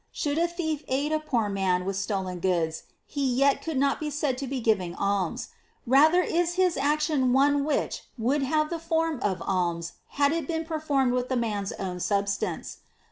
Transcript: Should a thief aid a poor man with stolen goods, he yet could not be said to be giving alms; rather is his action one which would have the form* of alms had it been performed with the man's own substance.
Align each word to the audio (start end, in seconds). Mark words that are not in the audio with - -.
Should 0.11 0.39
a 0.39 0.47
thief 0.47 0.83
aid 0.87 1.11
a 1.11 1.19
poor 1.19 1.47
man 1.47 1.85
with 1.85 1.95
stolen 1.95 2.39
goods, 2.39 2.85
he 3.05 3.23
yet 3.35 3.61
could 3.61 3.77
not 3.77 3.99
be 3.99 4.09
said 4.09 4.35
to 4.39 4.47
be 4.47 4.59
giving 4.59 4.95
alms; 4.95 5.49
rather 5.85 6.23
is 6.23 6.55
his 6.55 6.75
action 6.75 7.33
one 7.33 7.63
which 7.63 8.05
would 8.17 8.41
have 8.41 8.71
the 8.71 8.79
form* 8.79 9.19
of 9.19 9.43
alms 9.45 9.91
had 10.17 10.31
it 10.31 10.47
been 10.47 10.65
performed 10.65 11.13
with 11.13 11.29
the 11.29 11.37
man's 11.37 11.71
own 11.73 11.99
substance. 11.99 12.77